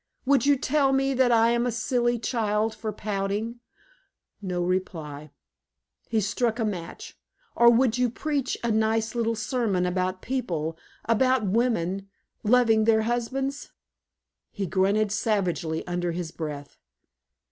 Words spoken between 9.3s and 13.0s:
sermon about people about women loving